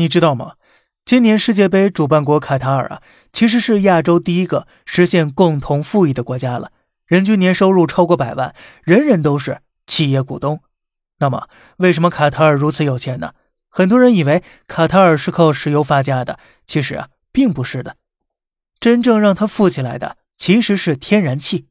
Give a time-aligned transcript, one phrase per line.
[0.00, 0.54] 你知道吗？
[1.04, 3.02] 今年世界杯主办国卡塔尔啊，
[3.32, 6.72] 其实是亚洲第一个实现共同富裕的国家了，
[7.04, 10.62] 人均年收入超过百万，人人都是企业股东。
[11.18, 13.34] 那么，为什么卡塔尔如此有钱呢？
[13.68, 17.96] 很多人以为卡塔尔是靠石油发家的，其实啊，并不是的。
[18.80, 21.66] 真正让他富起来的，其实是天然气。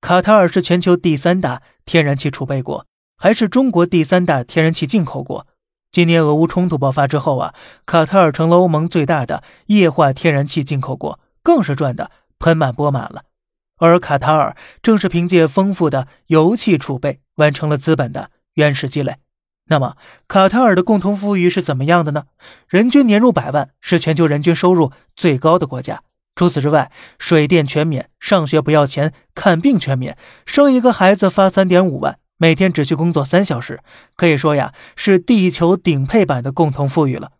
[0.00, 2.86] 卡塔尔是全球第三大天然气储备国，
[3.18, 5.46] 还是中国第三大天然气进口国。
[5.90, 7.54] 今年俄乌冲突爆发之后啊，
[7.86, 13.22] 卡塔尔成了欧盟最大的液化天然气进口国，更是赚得盆满钵满了。
[13.78, 19.16] 而卡塔尔正是凭借丰富的油气储备，完成了资本的原始积累。
[19.68, 19.96] 那么，
[20.28, 22.24] 卡塔尔的共同富裕是怎么样的呢？
[22.68, 26.02] 人均年入百万，是全球人均收入最高的国家。
[26.34, 32.18] 除此之外，水电全免，上学不要钱，看病全免，生一个孩子发三点五万。
[32.38, 33.80] 每天只需工作三小时，
[34.14, 37.32] 可以说呀是地球顶配版的共同富裕了。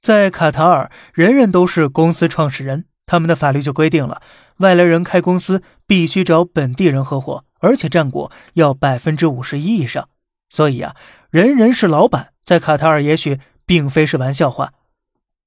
[0.00, 4.22] 在卡塔尔，人人都是公司创始人，他们的法律就规定了，
[4.56, 10.08] 外来人开公司必须找本地人合伙，而且占股要百分之五十一以上。
[10.48, 10.96] 所以啊，
[11.30, 14.72] 人人是老板，在卡塔尔也许并非是玩笑话。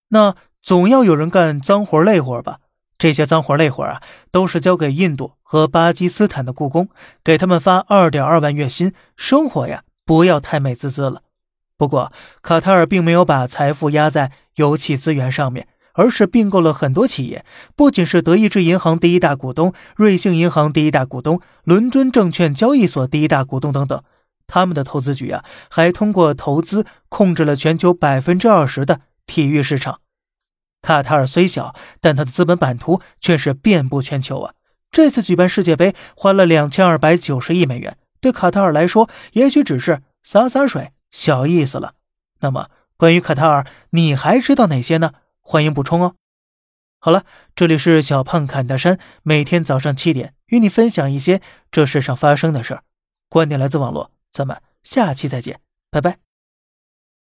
[0.09, 2.59] 那总要有人干脏活累活吧？
[3.03, 4.01] 这些脏活累活啊，
[4.31, 6.87] 都是交给印度和巴基斯坦的雇工，
[7.21, 11.21] 给他们发二点二万月薪，生活呀不要太美滋滋了。
[11.77, 17.43] 不过，卡塔尔并没有把财富压在油气资源上面，而是并购了很多企业，
[17.75, 24.01] 不仅是德意志银行第一大股东、瑞信银行第一大股东、伦敦证券交易所第一大股东等等。
[24.47, 29.99] 他们的投资局啊，还通过投资控制了全球百分之二十的体育市场。
[30.83, 34.53] 卡塔尔虽小，但它的资本版图却是遍布全球啊！
[34.91, 41.95] 这次举办世界杯花了两千二百九十亿美元，对卡塔尔来说，也许只是洒洒水，小意思了。
[42.41, 45.13] 那么，关于卡塔尔，你还知道哪些呢？
[45.41, 46.13] 欢迎补充哦。
[46.99, 47.23] 好了，
[47.55, 51.41] 这里是小胖侃大山，每天早上七点与你分享一些
[51.71, 52.83] 这世上发生的事儿，
[53.29, 55.59] 观点来自网络，咱们下期再见，
[55.89, 56.32] 拜拜。